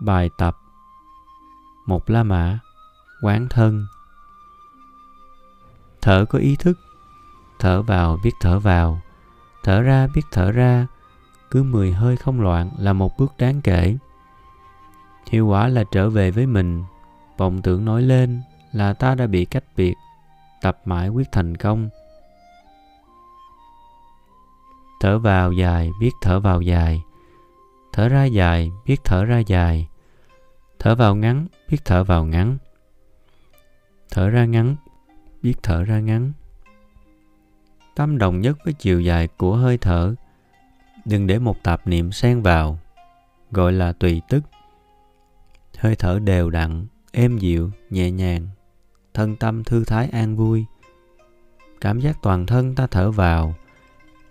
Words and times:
Bài 0.00 0.30
tập 0.38 0.56
Một 1.86 2.10
la 2.10 2.22
mã, 2.22 2.58
Quán 3.22 3.48
thân. 3.50 3.86
Thở 6.02 6.24
có 6.28 6.38
ý 6.38 6.56
thức, 6.56 6.78
Thở 7.58 7.82
vào 7.82 8.18
biết 8.24 8.30
thở 8.40 8.58
vào. 8.58 9.00
Thở 9.62 9.82
ra 9.82 10.06
biết 10.14 10.22
thở 10.30 10.52
ra, 10.52 10.86
Cứ 11.50 11.62
mười 11.62 11.92
hơi 11.92 12.16
không 12.16 12.40
loạn 12.40 12.70
là 12.78 12.92
một 12.92 13.18
bước 13.18 13.32
đáng 13.38 13.60
kể. 13.60 13.96
Hiệu 15.30 15.46
quả 15.46 15.68
là 15.68 15.84
trở 15.84 16.10
về 16.10 16.30
với 16.30 16.46
mình. 16.46 16.84
Vọng 17.36 17.62
tưởng 17.62 17.84
nói 17.84 18.02
lên 18.02 18.42
là 18.72 18.92
ta 18.92 19.14
đã 19.14 19.26
bị 19.26 19.44
cách 19.44 19.64
biệt, 19.76 19.94
tập 20.62 20.78
mãi 20.84 21.08
quyết 21.08 21.32
thành 21.32 21.56
công. 21.56 21.88
Thở 25.00 25.18
vào 25.18 25.52
dài, 25.52 25.90
biết 26.00 26.10
thở 26.20 26.40
vào 26.40 26.60
dài 26.60 27.02
thở 27.98 28.08
ra 28.08 28.24
dài, 28.24 28.70
biết 28.86 29.00
thở 29.04 29.24
ra 29.24 29.38
dài. 29.38 29.88
Thở 30.78 30.94
vào 30.94 31.14
ngắn, 31.14 31.46
biết 31.68 31.78
thở 31.84 32.04
vào 32.04 32.24
ngắn. 32.24 32.58
Thở 34.10 34.30
ra 34.30 34.44
ngắn, 34.44 34.76
biết 35.42 35.54
thở 35.62 35.84
ra 35.84 36.00
ngắn. 36.00 36.32
Tâm 37.94 38.18
đồng 38.18 38.40
nhất 38.40 38.58
với 38.64 38.74
chiều 38.74 39.00
dài 39.00 39.28
của 39.28 39.56
hơi 39.56 39.78
thở. 39.78 40.14
Đừng 41.04 41.26
để 41.26 41.38
một 41.38 41.62
tạp 41.62 41.86
niệm 41.86 42.12
xen 42.12 42.42
vào, 42.42 42.78
gọi 43.50 43.72
là 43.72 43.92
tùy 43.92 44.22
tức. 44.28 44.44
Hơi 45.78 45.96
thở 45.96 46.18
đều 46.18 46.50
đặn, 46.50 46.86
êm 47.12 47.38
dịu, 47.38 47.70
nhẹ 47.90 48.10
nhàng. 48.10 48.48
Thân 49.14 49.36
tâm 49.36 49.64
thư 49.64 49.84
thái 49.84 50.08
an 50.08 50.36
vui. 50.36 50.64
Cảm 51.80 52.00
giác 52.00 52.18
toàn 52.22 52.46
thân 52.46 52.74
ta 52.74 52.86
thở 52.86 53.10
vào, 53.10 53.54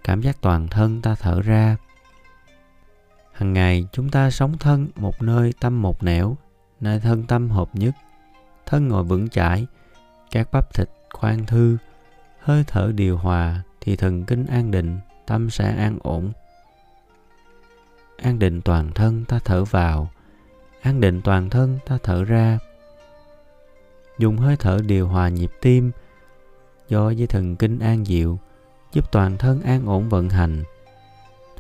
cảm 0.03 0.21
giác 0.21 0.41
toàn 0.41 0.67
thân 0.67 1.01
ta 1.01 1.15
thở 1.15 1.41
ra 1.41 1.77
hằng 3.37 3.53
ngày, 3.53 3.87
chúng 3.91 4.09
ta 4.09 4.29
sống 4.29 4.57
thân, 4.57 4.87
một 4.95 5.21
nơi, 5.21 5.53
tâm 5.59 5.81
một 5.81 6.03
nẻo, 6.03 6.37
nơi 6.79 6.99
thân 6.99 7.23
tâm 7.27 7.49
hợp 7.49 7.69
nhất. 7.73 7.95
Thân 8.65 8.87
ngồi 8.87 9.03
vững 9.03 9.29
chãi, 9.29 9.67
các 10.31 10.51
bắp 10.51 10.73
thịt 10.73 10.89
khoan 11.13 11.45
thư, 11.45 11.77
hơi 12.39 12.63
thở 12.67 12.91
điều 12.95 13.17
hòa 13.17 13.61
thì 13.81 13.95
thần 13.95 14.25
kinh 14.25 14.45
an 14.45 14.71
định, 14.71 14.99
tâm 15.25 15.49
sẽ 15.49 15.75
an 15.77 15.97
ổn. 16.03 16.31
An 18.17 18.39
định 18.39 18.61
toàn 18.61 18.91
thân, 18.95 19.25
ta 19.27 19.39
thở 19.45 19.65
vào. 19.65 20.09
An 20.81 21.01
định 21.01 21.21
toàn 21.21 21.49
thân, 21.49 21.79
ta 21.85 21.97
thở 22.03 22.23
ra. 22.23 22.59
Dùng 24.17 24.37
hơi 24.37 24.55
thở 24.59 24.79
điều 24.85 25.07
hòa 25.07 25.29
nhịp 25.29 25.51
tim, 25.61 25.91
do 26.89 27.09
dây 27.09 27.27
thần 27.27 27.55
kinh 27.55 27.79
an 27.79 28.07
dịu, 28.07 28.39
giúp 28.93 29.11
toàn 29.11 29.37
thân 29.37 29.61
an 29.61 29.85
ổn 29.85 30.09
vận 30.09 30.29
hành. 30.29 30.63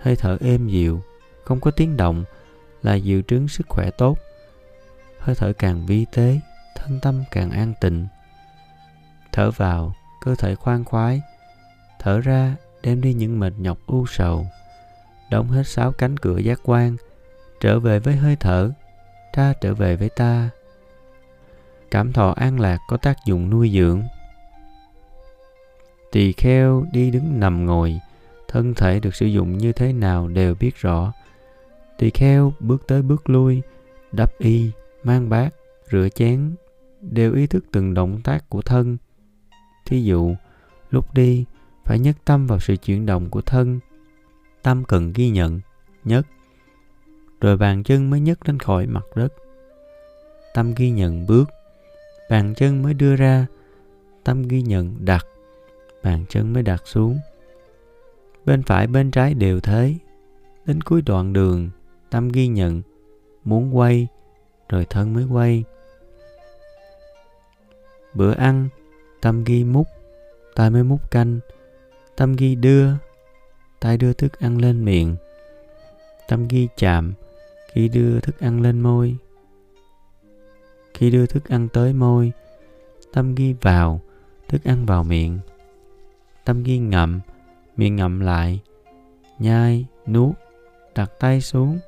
Hơi 0.01 0.15
thở 0.15 0.37
êm 0.41 0.67
dịu 0.67 1.01
không 1.47 1.59
có 1.59 1.71
tiếng 1.71 1.97
động 1.97 2.23
là 2.83 2.95
dự 2.95 3.21
trứng 3.21 3.47
sức 3.47 3.67
khỏe 3.69 3.89
tốt. 3.97 4.17
Hơi 5.19 5.35
thở 5.35 5.53
càng 5.53 5.85
vi 5.85 6.05
tế, 6.13 6.39
thân 6.75 6.99
tâm 7.01 7.23
càng 7.31 7.51
an 7.51 7.73
tịnh. 7.81 8.07
Thở 9.31 9.51
vào, 9.51 9.93
cơ 10.21 10.35
thể 10.35 10.55
khoan 10.55 10.83
khoái, 10.83 11.21
thở 11.99 12.19
ra, 12.19 12.55
đem 12.83 13.01
đi 13.01 13.13
những 13.13 13.39
mệt 13.39 13.53
nhọc 13.57 13.77
u 13.85 14.05
sầu. 14.05 14.47
Đóng 15.31 15.47
hết 15.51 15.67
sáu 15.67 15.91
cánh 15.91 16.17
cửa 16.17 16.37
giác 16.37 16.59
quan, 16.63 16.95
trở 17.61 17.79
về 17.79 17.99
với 17.99 18.15
hơi 18.15 18.35
thở 18.35 18.71
ta 19.33 19.53
trở 19.61 19.73
về 19.73 19.95
với 19.95 20.09
ta. 20.09 20.49
Cảm 21.91 22.13
thọ 22.13 22.33
an 22.37 22.59
lạc 22.59 22.77
có 22.87 22.97
tác 22.97 23.17
dụng 23.25 23.49
nuôi 23.49 23.71
dưỡng. 23.73 24.03
Tỳ 26.11 26.33
kheo 26.33 26.85
đi 26.91 27.11
đứng 27.11 27.39
nằm 27.39 27.65
ngồi, 27.65 27.99
thân 28.47 28.73
thể 28.73 28.99
được 28.99 29.15
sử 29.15 29.25
dụng 29.25 29.57
như 29.57 29.71
thế 29.71 29.93
nào 29.93 30.27
đều 30.27 30.55
biết 30.55 30.75
rõ 30.75 31.13
tỳ 31.97 32.09
kheo 32.09 32.53
bước 32.59 32.87
tới 32.87 33.01
bước 33.01 33.29
lui, 33.29 33.61
đắp 34.11 34.37
y, 34.37 34.71
mang 35.03 35.29
bát, 35.29 35.49
rửa 35.91 36.09
chén, 36.09 36.55
đều 37.01 37.33
ý 37.33 37.47
thức 37.47 37.65
từng 37.71 37.93
động 37.93 38.21
tác 38.23 38.49
của 38.49 38.61
thân. 38.61 38.97
Thí 39.85 40.03
dụ, 40.03 40.35
lúc 40.91 41.13
đi, 41.13 41.45
phải 41.85 41.99
nhất 41.99 42.15
tâm 42.25 42.47
vào 42.47 42.59
sự 42.59 42.75
chuyển 42.75 43.05
động 43.05 43.29
của 43.29 43.41
thân. 43.41 43.79
Tâm 44.63 44.83
cần 44.83 45.13
ghi 45.13 45.29
nhận 45.29 45.59
nhất 46.03 46.27
rồi 47.41 47.57
bàn 47.57 47.83
chân 47.83 48.09
mới 48.09 48.19
nhấc 48.19 48.47
lên 48.47 48.59
khỏi 48.59 48.87
mặt 48.87 49.05
đất. 49.15 49.33
Tâm 50.53 50.73
ghi 50.73 50.91
nhận 50.91 51.25
bước. 51.25 51.49
Bàn 52.29 52.53
chân 52.55 52.83
mới 52.83 52.93
đưa 52.93 53.15
ra. 53.15 53.47
Tâm 54.23 54.41
ghi 54.41 54.61
nhận 54.61 55.05
đặt. 55.05 55.25
Bàn 56.03 56.25
chân 56.29 56.53
mới 56.53 56.63
đặt 56.63 56.81
xuống. 56.85 57.19
Bên 58.45 58.63
phải, 58.63 58.87
bên 58.87 59.11
trái 59.11 59.33
đều 59.33 59.59
thế. 59.59 59.95
Đến 60.65 60.81
cuối 60.81 61.01
đoạn 61.01 61.33
đường 61.33 61.69
tâm 62.09 62.29
ghi 62.29 62.47
nhận, 62.47 62.81
muốn 63.43 63.77
quay, 63.77 64.07
rồi 64.69 64.85
thân 64.85 65.13
mới 65.13 65.23
quay. 65.23 65.63
Bữa 68.13 68.33
ăn, 68.33 68.69
tâm 69.21 69.43
ghi 69.43 69.63
múc 69.63 69.87
tay 70.57 70.69
mới 70.69 70.83
múc 70.83 71.11
canh. 71.11 71.39
Tâm 72.15 72.35
ghi 72.35 72.55
đưa 72.55 72.91
tay 73.79 73.97
đưa 73.97 74.13
thức 74.13 74.39
ăn 74.39 74.57
lên 74.57 74.85
miệng. 74.85 75.15
Tâm 76.27 76.47
ghi 76.47 76.67
chạm, 76.77 77.13
khi 77.71 77.87
đưa 77.87 78.19
thức 78.19 78.39
ăn 78.39 78.61
lên 78.61 78.79
môi. 78.79 79.15
Khi 80.93 81.11
đưa 81.11 81.25
thức 81.25 81.49
ăn 81.49 81.67
tới 81.73 81.93
môi, 81.93 82.31
tâm 83.13 83.35
ghi 83.35 83.55
vào, 83.61 84.01
thức 84.47 84.63
ăn 84.63 84.85
vào 84.85 85.03
miệng. 85.03 85.39
Tâm 86.45 86.63
ghi 86.63 86.77
ngậm, 86.77 87.19
miệng 87.77 87.95
ngậm 87.95 88.19
lại. 88.19 88.59
Nhai, 89.39 89.85
nuốt, 90.07 90.35
đặt 90.95 91.11
tay 91.19 91.41
xuống 91.41 91.79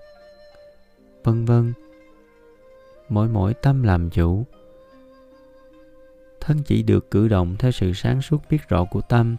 vân 1.29 1.45
vân. 1.45 1.73
Mỗi 3.09 3.27
mỗi 3.27 3.53
tâm 3.53 3.83
làm 3.83 4.09
chủ. 4.09 4.43
Thân 6.39 6.63
chỉ 6.63 6.83
được 6.83 7.11
cử 7.11 7.27
động 7.27 7.55
theo 7.59 7.71
sự 7.71 7.93
sáng 7.93 8.21
suốt 8.21 8.41
biết 8.49 8.69
rõ 8.69 8.85
của 8.85 9.01
tâm, 9.01 9.37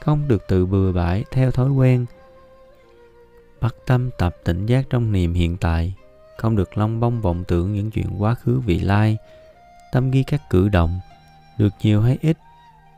không 0.00 0.28
được 0.28 0.48
tự 0.48 0.66
bừa 0.66 0.92
bãi 0.92 1.24
theo 1.30 1.50
thói 1.50 1.70
quen. 1.70 2.06
Bắt 3.60 3.74
tâm 3.86 4.10
tập 4.18 4.36
tỉnh 4.44 4.66
giác 4.66 4.90
trong 4.90 5.12
niềm 5.12 5.34
hiện 5.34 5.56
tại, 5.56 5.94
không 6.38 6.56
được 6.56 6.78
long 6.78 7.00
bông 7.00 7.20
vọng 7.20 7.44
tưởng 7.48 7.72
những 7.72 7.90
chuyện 7.90 8.08
quá 8.18 8.34
khứ 8.34 8.60
vị 8.60 8.78
lai. 8.78 9.18
Tâm 9.92 10.10
ghi 10.10 10.22
các 10.22 10.42
cử 10.50 10.68
động, 10.68 11.00
được 11.58 11.72
nhiều 11.82 12.02
hay 12.02 12.18
ít, 12.20 12.38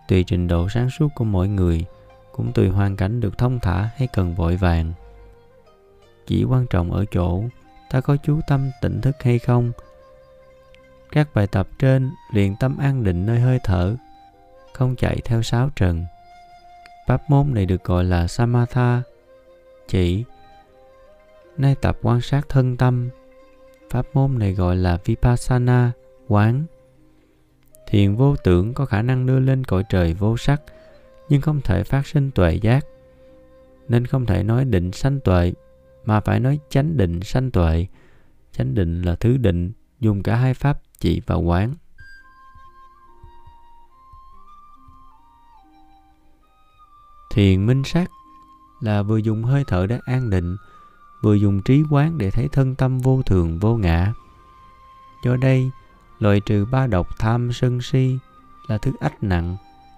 tùy 0.09 0.25
trình 0.25 0.49
độ 0.49 0.69
sáng 0.69 0.91
suốt 0.91 1.09
của 1.15 1.25
mỗi 1.25 1.49
người, 1.49 1.84
cũng 2.33 2.53
tùy 2.53 2.69
hoàn 2.69 2.97
cảnh 2.97 3.21
được 3.21 3.39
thông 3.39 3.59
thả 3.61 3.91
hay 3.97 4.09
cần 4.12 4.34
vội 4.34 4.56
vàng. 4.56 4.93
Chỉ 6.27 6.45
quan 6.45 6.66
trọng 6.66 6.93
ở 6.93 7.05
chỗ 7.11 7.43
ta 7.94 8.00
có 8.00 8.16
chú 8.16 8.41
tâm 8.47 8.71
tỉnh 8.81 9.00
thức 9.00 9.22
hay 9.22 9.38
không? 9.38 9.72
Các 11.12 11.28
bài 11.34 11.47
tập 11.47 11.69
trên 11.78 12.10
luyện 12.32 12.56
tâm 12.56 12.78
an 12.78 13.05
định 13.05 13.27
nơi 13.27 13.41
hơi 13.41 13.59
thở, 13.65 13.97
không 14.72 14.97
chạy 14.97 15.21
theo 15.25 15.43
sáo 15.43 15.71
trần. 15.77 16.04
Pháp 17.06 17.31
môn 17.31 17.54
này 17.54 17.66
được 17.66 17.84
gọi 17.84 18.04
là 18.04 18.27
samatha. 18.27 19.03
Chỉ, 19.88 20.25
nay 21.56 21.75
tập 21.81 21.99
quan 22.03 22.21
sát 22.21 22.49
thân 22.49 22.77
tâm. 22.77 23.10
Pháp 23.91 24.06
môn 24.12 24.38
này 24.38 24.53
gọi 24.53 24.77
là 24.77 24.99
vipassana, 25.04 25.93
quán. 26.28 26.65
Thiền 27.87 28.16
vô 28.16 28.37
tưởng 28.37 28.75
có 28.75 28.87
khả 28.87 29.03
năng 29.03 29.27
đưa 29.27 29.38
lên 29.38 29.65
cõi 29.65 29.84
trời 29.88 30.15
vô 30.15 30.37
sắc, 30.37 30.62
nhưng 31.28 31.41
không 31.41 31.60
thể 31.60 31.84
phát 31.84 32.06
sinh 32.06 32.31
tuệ 32.31 32.54
giác, 32.54 32.87
nên 33.88 34.06
không 34.06 34.27
thể 34.27 34.43
nói 34.43 34.65
định 34.65 34.93
sanh 34.93 35.21
tuệ 35.21 35.53
mà 36.04 36.20
phải 36.20 36.41
nói 36.41 36.60
chánh 36.70 36.97
định 36.97 37.20
sanh 37.20 37.50
tuệ. 37.50 37.87
Chánh 38.53 38.75
định 38.75 39.03
là 39.03 39.15
thứ 39.15 39.37
định, 39.37 39.72
dùng 40.00 40.22
cả 40.22 40.37
hai 40.37 40.54
pháp 40.54 40.78
chỉ 40.98 41.22
và 41.26 41.34
quán. 41.34 41.75
Thiền 47.31 47.66
minh 47.66 47.82
sát 47.84 48.10
là 48.81 49.03
vừa 49.03 49.16
dùng 49.16 49.44
hơi 49.44 49.65
thở 49.66 49.87
để 49.87 49.98
an 50.04 50.30
định, 50.30 50.56
vừa 51.22 51.34
dùng 51.34 51.62
trí 51.62 51.83
quán 51.91 52.18
để 52.18 52.30
thấy 52.30 52.48
thân 52.48 52.74
tâm 52.74 52.98
vô 52.98 53.22
thường, 53.22 53.59
vô 53.59 53.77
ngã. 53.77 54.12
Do 55.24 55.36
đây, 55.36 55.71
loại 56.18 56.41
trừ 56.41 56.65
ba 56.65 56.86
độc 56.86 57.18
tham 57.18 57.53
sân 57.53 57.80
si 57.80 58.18
là 58.68 58.78
thứ 58.78 58.92
ách 59.01 59.22
nặng, 59.22 59.56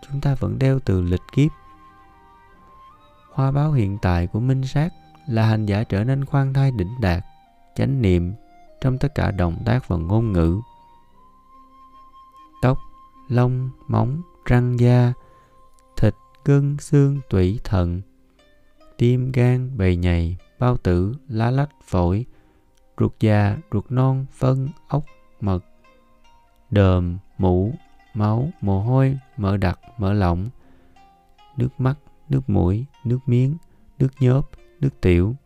chúng 0.08 0.20
ta 0.20 0.34
vẫn 0.34 0.58
đeo 0.58 0.78
từ 0.84 1.00
lịch 1.00 1.22
kiếp. 1.32 1.52
Hoa 3.32 3.50
báo 3.50 3.72
hiện 3.72 3.98
tại 4.02 4.26
của 4.26 4.40
minh 4.40 4.66
sát 4.66 4.92
là 5.26 5.46
hành 5.46 5.66
giả 5.66 5.84
trở 5.84 6.04
nên 6.04 6.24
khoan 6.24 6.52
thai 6.52 6.70
đỉnh 6.70 7.00
đạt, 7.00 7.24
chánh 7.74 8.02
niệm 8.02 8.32
trong 8.80 8.98
tất 8.98 9.14
cả 9.14 9.30
động 9.30 9.62
tác 9.64 9.88
và 9.88 9.96
ngôn 9.96 10.32
ngữ. 10.32 10.60
Tóc, 12.62 12.78
lông, 13.28 13.70
móng, 13.88 14.22
răng 14.44 14.80
da, 14.80 15.12
thịt, 15.96 16.14
gân, 16.44 16.76
xương, 16.78 17.20
tủy 17.30 17.60
thận, 17.64 18.02
tim, 18.98 19.32
gan 19.32 19.76
bầy 19.76 19.96
nhầy, 19.96 20.36
bao 20.58 20.76
tử, 20.76 21.14
lá 21.28 21.50
lách, 21.50 21.70
phổi, 21.84 22.26
ruột 22.98 23.12
già, 23.20 23.56
ruột 23.72 23.84
non, 23.88 24.26
phân, 24.32 24.68
ốc, 24.88 25.04
mật, 25.40 25.64
đờm, 26.70 27.18
mũ, 27.38 27.72
máu, 28.14 28.50
mồ 28.60 28.80
hôi, 28.82 29.18
mỡ 29.36 29.56
đặc, 29.56 29.78
mỡ 29.98 30.12
lỏng, 30.12 30.50
nước 31.56 31.68
mắt, 31.78 31.94
nước 32.28 32.50
mũi, 32.50 32.86
nước 33.04 33.18
miếng, 33.26 33.56
nước 33.98 34.08
nhớp 34.20 34.40
nước 34.80 35.00
tiểu 35.00 35.36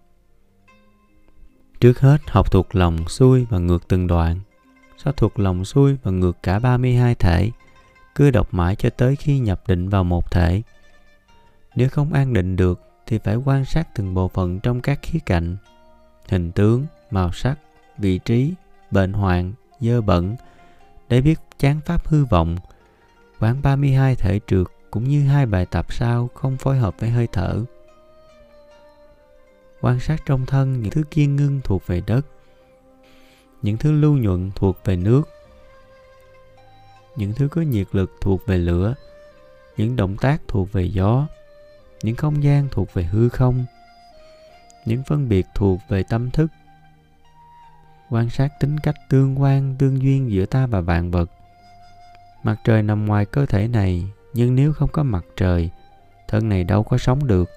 Trước 1.81 2.01
hết 2.01 2.19
học 2.27 2.53
thuộc 2.53 2.75
lòng 2.75 3.09
xuôi 3.09 3.47
và 3.51 3.59
ngược 3.59 3.89
từng 3.89 4.07
đoạn. 4.07 4.41
Sau 4.97 5.13
thuộc 5.13 5.39
lòng 5.39 5.65
xuôi 5.65 5.97
và 6.03 6.11
ngược 6.11 6.43
cả 6.43 6.59
32 6.59 7.15
thể, 7.15 7.51
cứ 8.15 8.31
đọc 8.31 8.55
mãi 8.55 8.77
cho 8.77 8.91
tới 8.91 9.17
khi 9.17 9.39
nhập 9.39 9.63
định 9.69 9.89
vào 9.89 10.05
một 10.05 10.31
thể. 10.31 10.63
Nếu 11.75 11.89
không 11.89 12.13
an 12.13 12.33
định 12.33 12.57
được 12.57 12.81
thì 13.07 13.19
phải 13.19 13.37
quan 13.37 13.65
sát 13.65 13.89
từng 13.95 14.15
bộ 14.15 14.29
phận 14.29 14.61
trong 14.61 14.81
các 14.81 14.99
khía 15.03 15.19
cạnh, 15.27 15.57
hình 16.29 16.53
tướng, 16.53 16.87
màu 17.11 17.33
sắc, 17.33 17.59
vị 17.99 18.19
trí, 18.19 18.55
bệnh 18.91 19.13
hoạn, 19.13 19.53
dơ 19.81 20.01
bẩn, 20.01 20.37
để 21.09 21.21
biết 21.21 21.41
chán 21.59 21.81
pháp 21.87 22.09
hư 22.09 22.25
vọng. 22.25 22.57
Quán 23.41 23.63
32 23.63 24.15
thể 24.15 24.41
trượt 24.47 24.67
cũng 24.91 25.05
như 25.05 25.27
hai 25.27 25.47
bài 25.47 25.67
tập 25.67 25.93
sau 25.93 26.29
không 26.35 26.57
phối 26.57 26.79
hợp 26.79 26.95
với 27.01 27.11
hơi 27.11 27.29
thở. 27.33 27.65
Quan 29.81 30.01
sát 30.01 30.23
trong 30.27 30.47
thân 30.47 30.83
những 30.83 30.91
thứ 30.91 31.03
kiên 31.11 31.37
ngưng 31.37 31.61
thuộc 31.65 31.87
về 31.87 32.03
đất, 32.07 32.27
những 33.63 33.77
thứ 33.77 33.93
lưu 33.93 34.17
nhuận 34.17 34.51
thuộc 34.55 34.77
về 34.85 34.97
nước, 34.97 35.23
những 37.17 37.33
thứ 37.33 37.49
có 37.49 37.63
nhiệt 37.63 37.87
lực 37.93 38.11
thuộc 38.21 38.47
về 38.47 38.59
lửa, 38.59 38.95
những 39.77 39.97
động 39.97 40.17
tác 40.17 40.43
thuộc 40.49 40.73
về 40.73 40.83
gió, 40.83 41.27
những 42.03 42.17
không 42.17 42.43
gian 42.43 42.69
thuộc 42.71 42.95
về 42.95 43.03
hư 43.03 43.29
không, 43.29 43.65
những 44.85 45.03
phân 45.03 45.29
biệt 45.29 45.47
thuộc 45.55 45.81
về 45.89 46.03
tâm 46.03 46.31
thức, 46.31 46.51
quan 48.11 48.31
sát 48.31 48.49
tính 48.61 48.79
cách 48.79 48.97
tương 49.09 49.43
quan 49.43 49.77
tương 49.79 50.03
duyên 50.03 50.31
giữa 50.31 50.47
ta 50.47 50.67
và 50.67 50.81
vạn 50.81 51.11
vật. 51.11 51.31
Mặt 52.43 52.57
trời 52.65 52.83
nằm 52.83 53.07
ngoài 53.07 53.25
cơ 53.25 53.47
thể 53.47 53.69
này 53.69 54.05
nhưng 54.35 54.55
nếu 54.55 54.73
không 54.73 54.89
có 54.93 55.03
mặt 55.03 55.25
trời 55.37 55.71
thân 56.29 56.49
này 56.49 56.65
đâu 56.65 56.83
có 56.83 56.99
sống 56.99 57.27
được 57.27 57.51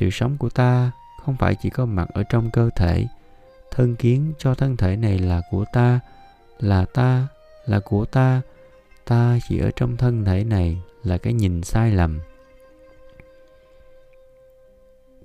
sự 0.00 0.10
sống 0.10 0.36
của 0.38 0.48
ta 0.48 0.90
không 1.24 1.36
phải 1.36 1.54
chỉ 1.54 1.70
có 1.70 1.86
mặt 1.86 2.08
ở 2.14 2.22
trong 2.22 2.50
cơ 2.50 2.70
thể 2.76 3.06
thân 3.70 3.96
kiến 3.96 4.32
cho 4.38 4.54
thân 4.54 4.76
thể 4.76 4.96
này 4.96 5.18
là 5.18 5.42
của 5.50 5.64
ta 5.72 6.00
là 6.58 6.84
ta 6.84 7.28
là 7.66 7.80
của 7.80 8.04
ta 8.04 8.40
ta 9.04 9.38
chỉ 9.48 9.58
ở 9.58 9.70
trong 9.76 9.96
thân 9.96 10.24
thể 10.24 10.44
này 10.44 10.78
là 11.04 11.18
cái 11.18 11.32
nhìn 11.32 11.62
sai 11.62 11.90
lầm 11.90 12.20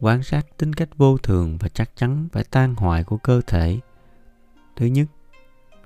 quan 0.01 0.23
sát 0.23 0.57
tính 0.57 0.73
cách 0.73 0.89
vô 0.97 1.17
thường 1.17 1.57
và 1.57 1.69
chắc 1.69 1.89
chắn 1.95 2.27
phải 2.31 2.43
tan 2.43 2.75
hoại 2.75 3.03
của 3.03 3.17
cơ 3.17 3.41
thể. 3.47 3.79
Thứ 4.75 4.85
nhất, 4.85 5.07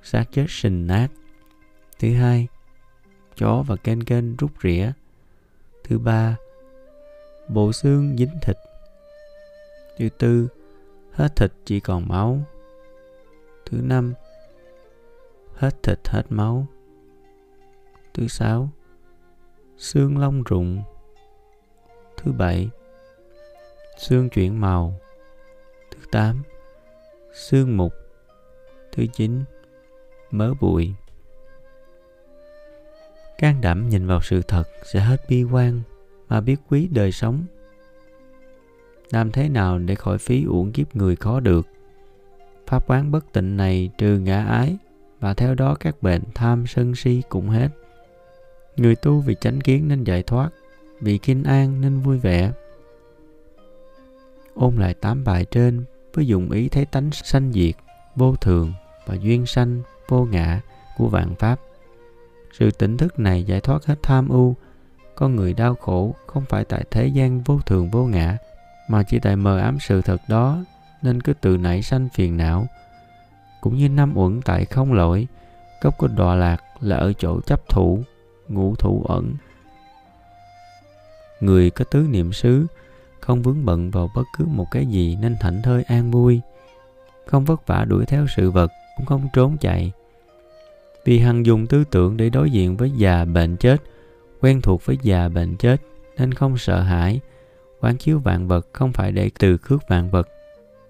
xác 0.02 0.24
chết 0.32 0.46
sình 0.48 0.86
nát. 0.86 1.08
Thứ 1.98 2.14
hai, 2.14 2.48
chó 3.36 3.64
và 3.66 3.76
kênh 3.76 4.04
kênh 4.04 4.36
rút 4.36 4.50
rỉa. 4.62 4.90
Thứ 5.84 5.98
ba, 5.98 6.36
bộ 7.48 7.72
xương 7.72 8.16
dính 8.18 8.38
thịt. 8.42 8.56
Thứ 9.98 10.08
tư, 10.18 10.48
hết 11.12 11.36
thịt 11.36 11.52
chỉ 11.64 11.80
còn 11.80 12.08
máu. 12.08 12.40
Thứ 13.66 13.78
năm, 13.82 14.14
hết 15.54 15.82
thịt 15.82 16.08
hết 16.08 16.22
máu. 16.28 16.66
Thứ 18.14 18.28
sáu, 18.28 18.68
xương 19.76 20.18
lông 20.18 20.42
rụng. 20.42 20.82
Thứ 22.16 22.32
bảy, 22.32 22.70
xương 23.96 24.28
chuyển 24.28 24.60
màu 24.60 25.00
thứ 25.90 25.98
tám 26.10 26.42
xương 27.34 27.76
mục 27.76 27.92
thứ 28.92 29.06
chín 29.12 29.44
mớ 30.30 30.54
bụi 30.60 30.94
can 33.38 33.60
đảm 33.60 33.88
nhìn 33.88 34.06
vào 34.06 34.20
sự 34.22 34.42
thật 34.42 34.64
sẽ 34.84 35.00
hết 35.00 35.16
bi 35.28 35.42
quan 35.42 35.82
mà 36.28 36.40
biết 36.40 36.56
quý 36.68 36.88
đời 36.92 37.12
sống 37.12 37.44
làm 39.10 39.32
thế 39.32 39.48
nào 39.48 39.78
để 39.78 39.94
khỏi 39.94 40.18
phí 40.18 40.44
uổng 40.44 40.72
kiếp 40.72 40.96
người 40.96 41.16
khó 41.16 41.40
được? 41.40 41.66
Pháp 42.66 42.86
quán 42.86 43.10
bất 43.10 43.32
tịnh 43.32 43.56
này 43.56 43.90
trừ 43.98 44.18
ngã 44.18 44.44
ái 44.44 44.76
và 45.20 45.34
theo 45.34 45.54
đó 45.54 45.76
các 45.80 46.02
bệnh 46.02 46.22
tham 46.34 46.66
sân 46.66 46.94
si 46.94 47.22
cũng 47.28 47.48
hết. 47.48 47.68
Người 48.76 48.96
tu 48.96 49.20
vì 49.20 49.34
chánh 49.40 49.60
kiến 49.60 49.88
nên 49.88 50.04
giải 50.04 50.22
thoát 50.22 50.50
vì 51.00 51.18
kinh 51.18 51.42
an 51.42 51.80
nên 51.80 52.00
vui 52.00 52.18
vẻ. 52.18 52.52
Ôn 54.54 54.76
lại 54.76 54.94
tám 54.94 55.24
bài 55.24 55.44
trên 55.44 55.84
với 56.14 56.26
dụng 56.26 56.50
ý 56.50 56.68
thấy 56.68 56.84
tánh 56.84 57.10
sanh 57.12 57.52
diệt, 57.52 57.74
vô 58.16 58.36
thường 58.36 58.72
và 59.06 59.14
duyên 59.14 59.46
sanh, 59.46 59.82
vô 60.08 60.24
ngã 60.24 60.60
của 60.96 61.08
vạn 61.08 61.34
pháp. 61.34 61.60
Sự 62.52 62.70
tỉnh 62.70 62.96
thức 62.96 63.18
này 63.18 63.44
giải 63.44 63.60
thoát 63.60 63.84
hết 63.84 64.02
tham 64.02 64.28
ưu, 64.28 64.54
con 65.14 65.36
người 65.36 65.54
đau 65.54 65.74
khổ 65.74 66.14
không 66.26 66.44
phải 66.48 66.64
tại 66.64 66.84
thế 66.90 67.06
gian 67.06 67.42
vô 67.42 67.60
thường 67.66 67.90
vô 67.90 68.06
ngã, 68.06 68.36
mà 68.88 69.02
chỉ 69.02 69.18
tại 69.18 69.36
mờ 69.36 69.58
ám 69.58 69.78
sự 69.80 70.02
thật 70.02 70.20
đó 70.28 70.64
nên 71.02 71.22
cứ 71.22 71.32
tự 71.32 71.56
nảy 71.56 71.82
sanh 71.82 72.08
phiền 72.14 72.36
não. 72.36 72.66
Cũng 73.60 73.76
như 73.76 73.88
năm 73.88 74.12
uẩn 74.16 74.40
tại 74.44 74.64
không 74.64 74.92
lỗi, 74.92 75.26
gốc 75.82 75.98
của 75.98 76.08
đọa 76.08 76.34
lạc 76.34 76.62
là 76.80 76.96
ở 76.96 77.12
chỗ 77.12 77.40
chấp 77.40 77.68
thủ, 77.68 78.02
ngũ 78.48 78.74
thủ 78.74 79.04
ẩn. 79.08 79.34
Người 81.40 81.70
có 81.70 81.84
tứ 81.84 82.06
niệm 82.10 82.32
xứ 82.32 82.66
không 83.26 83.42
vướng 83.42 83.64
bận 83.64 83.90
vào 83.90 84.10
bất 84.14 84.22
cứ 84.38 84.44
một 84.44 84.66
cái 84.70 84.86
gì 84.86 85.16
nên 85.20 85.36
thảnh 85.40 85.62
thơi 85.62 85.82
an 85.82 86.10
vui 86.10 86.40
không 87.26 87.44
vất 87.44 87.66
vả 87.66 87.84
đuổi 87.88 88.06
theo 88.06 88.26
sự 88.36 88.50
vật 88.50 88.72
cũng 88.96 89.06
không 89.06 89.28
trốn 89.32 89.56
chạy 89.60 89.92
vì 91.04 91.18
hằng 91.18 91.46
dùng 91.46 91.66
tư 91.66 91.84
tưởng 91.90 92.16
để 92.16 92.30
đối 92.30 92.50
diện 92.50 92.76
với 92.76 92.90
già 92.90 93.24
bệnh 93.24 93.56
chết 93.56 93.82
quen 94.40 94.60
thuộc 94.60 94.86
với 94.86 94.98
già 95.02 95.28
bệnh 95.28 95.56
chết 95.56 95.76
nên 96.18 96.34
không 96.34 96.58
sợ 96.58 96.82
hãi 96.82 97.20
quán 97.80 97.96
chiếu 97.96 98.18
vạn 98.18 98.48
vật 98.48 98.66
không 98.72 98.92
phải 98.92 99.12
để 99.12 99.30
từ 99.38 99.56
khước 99.56 99.82
vạn 99.88 100.10
vật, 100.10 100.28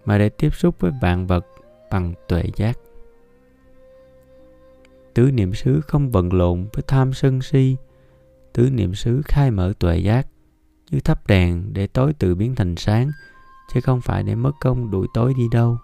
mà 0.04 0.18
để 0.18 0.28
tiếp 0.28 0.54
xúc 0.54 0.80
với 0.80 0.92
vạn 1.02 1.26
vật 1.26 1.46
bằng 1.90 2.14
tuệ 2.28 2.44
giác. 2.56 2.78
Tứ 5.14 5.30
niệm 5.30 5.54
xứ 5.54 5.80
không 5.80 6.12
bận 6.12 6.32
lộn 6.32 6.66
với 6.72 6.84
tham 6.86 7.12
sân 7.12 7.42
si. 7.42 7.76
Tứ 8.52 8.70
niệm 8.70 8.94
xứ 8.94 9.22
khai 9.24 9.50
mở 9.50 9.72
tuệ 9.78 9.98
giác 9.98 10.26
như 10.90 11.00
thắp 11.00 11.26
đèn 11.26 11.72
để 11.72 11.86
tối 11.86 12.12
tự 12.12 12.34
biến 12.34 12.54
thành 12.54 12.76
sáng, 12.76 13.10
chứ 13.74 13.80
không 13.80 14.00
phải 14.00 14.22
để 14.22 14.34
mất 14.34 14.52
công 14.60 14.90
đuổi 14.90 15.06
tối 15.14 15.34
đi 15.36 15.44
đâu. 15.52 15.78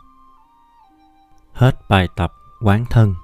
Hết 1.52 1.74
bài 1.88 2.08
tập 2.16 2.32
quán 2.64 2.84
thân. 2.90 3.14